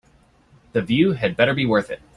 [0.71, 2.01] The view had better be worth it.